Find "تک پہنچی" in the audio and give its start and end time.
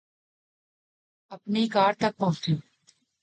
1.99-2.53